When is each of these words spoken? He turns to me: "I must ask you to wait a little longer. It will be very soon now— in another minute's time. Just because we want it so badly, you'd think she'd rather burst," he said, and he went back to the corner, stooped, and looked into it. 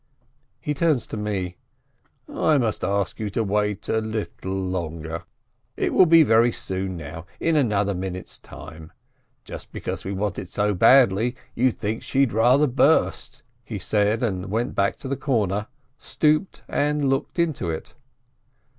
He 0.59 0.73
turns 0.73 1.05
to 1.05 1.15
me: 1.15 1.57
"I 2.27 2.57
must 2.57 2.83
ask 2.83 3.19
you 3.19 3.29
to 3.29 3.43
wait 3.43 3.87
a 3.87 3.99
little 3.99 4.51
longer. 4.59 5.25
It 5.77 5.93
will 5.93 6.07
be 6.07 6.23
very 6.23 6.51
soon 6.51 6.97
now— 6.97 7.27
in 7.39 7.55
another 7.55 7.93
minute's 7.93 8.39
time. 8.39 8.93
Just 9.43 9.71
because 9.71 10.03
we 10.03 10.11
want 10.11 10.39
it 10.39 10.49
so 10.49 10.73
badly, 10.73 11.35
you'd 11.53 11.77
think 11.77 12.01
she'd 12.01 12.33
rather 12.33 12.65
burst," 12.65 13.43
he 13.63 13.77
said, 13.77 14.23
and 14.23 14.45
he 14.45 14.45
went 14.47 14.73
back 14.73 14.95
to 14.95 15.07
the 15.07 15.15
corner, 15.15 15.67
stooped, 15.99 16.63
and 16.67 17.07
looked 17.07 17.37
into 17.37 17.69
it. 17.69 17.93